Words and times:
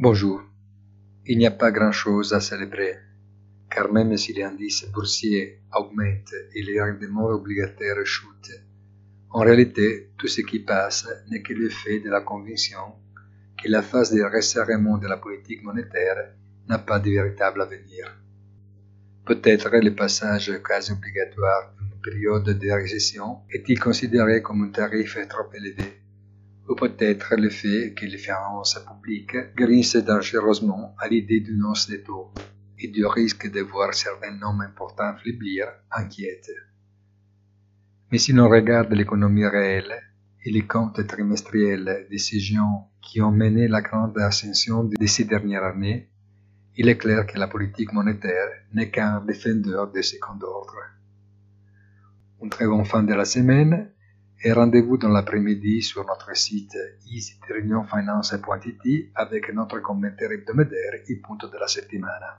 Bonjour. 0.00 0.40
Il 1.26 1.38
n'y 1.38 1.46
a 1.48 1.50
pas 1.50 1.72
grand-chose 1.72 2.32
à 2.32 2.40
célébrer, 2.40 2.98
car 3.68 3.92
même 3.92 4.16
si 4.16 4.32
les 4.32 4.44
indices 4.44 4.86
boursiers 4.92 5.58
augmentent 5.74 6.36
et 6.54 6.62
les 6.62 6.80
rendements 6.80 7.26
obligataires 7.26 8.06
chutent, 8.06 8.62
en 9.30 9.40
réalité, 9.40 10.12
tout 10.16 10.28
ce 10.28 10.42
qui 10.42 10.60
passe 10.60 11.08
n'est 11.28 11.42
que 11.42 11.52
l'effet 11.52 11.98
de 11.98 12.10
la 12.10 12.20
conviction 12.20 12.94
que 13.60 13.68
la 13.68 13.82
phase 13.82 14.14
de 14.14 14.22
resserrement 14.22 14.98
de 14.98 15.08
la 15.08 15.16
politique 15.16 15.64
monétaire 15.64 16.32
n'a 16.68 16.78
pas 16.78 17.00
de 17.00 17.10
véritable 17.10 17.60
avenir. 17.60 18.22
Peut-être 19.26 19.68
le 19.78 19.96
passage 19.96 20.62
quasi 20.62 20.92
obligatoire 20.92 21.74
d'une 21.76 22.00
période 22.00 22.44
de 22.44 22.70
récession 22.70 23.38
est-il 23.50 23.80
considéré 23.80 24.42
comme 24.42 24.62
un 24.62 24.70
tarif 24.70 25.18
trop 25.28 25.52
élevé, 25.52 26.02
ou 26.68 26.74
peut-être 26.74 27.34
le 27.36 27.50
fait 27.50 27.94
que 27.94 28.04
les 28.04 28.18
finances 28.18 28.78
publiques 28.86 29.36
grince 29.56 29.96
dangereusement 29.96 30.94
à 30.98 31.08
l'idée 31.08 31.40
d'une 31.40 31.64
hausse 31.64 31.88
des 31.88 32.02
taux 32.02 32.30
et 32.78 32.88
du 32.88 33.06
risque 33.06 33.50
de 33.50 33.60
voir 33.60 33.94
certains 33.94 34.36
nombres 34.36 34.62
importants 34.62 35.16
faiblir 35.16 35.66
inquiète. 35.90 36.50
Mais 38.10 38.18
si 38.18 38.32
l'on 38.32 38.48
regarde 38.48 38.92
l'économie 38.92 39.46
réelle 39.46 39.94
et 40.44 40.50
les 40.50 40.66
comptes 40.66 41.04
trimestriels 41.06 42.06
des 42.10 42.18
gens 42.38 42.90
qui 43.02 43.20
ont 43.20 43.32
mené 43.32 43.66
la 43.68 43.80
grande 43.80 44.18
ascension 44.18 44.84
de 44.84 45.06
ces 45.06 45.24
dernières 45.24 45.64
années, 45.64 46.10
il 46.76 46.88
est 46.88 46.98
clair 46.98 47.26
que 47.26 47.38
la 47.38 47.48
politique 47.48 47.92
monétaire 47.92 48.50
n'est 48.72 48.90
qu'un 48.90 49.20
défendeur 49.24 49.90
de 49.90 50.00
second 50.00 50.38
ordre. 50.42 50.76
Un 52.42 52.48
très 52.48 52.66
bon 52.66 52.84
fin 52.84 53.02
de 53.02 53.14
la 53.14 53.24
semaine 53.24 53.90
et 54.40 54.52
rendez-vous 54.52 54.98
dans 54.98 55.08
l'après-midi 55.08 55.82
sur 55.82 56.06
notre 56.06 56.36
site 56.36 56.76
easyreunionfinance.it 57.10 59.10
avec 59.14 59.52
notre 59.52 59.80
commentaire 59.80 60.30
hebdomadaire 60.30 61.02
Il 61.08 61.20
punto 61.20 61.48
della 61.48 61.66
settimana. 61.66 62.38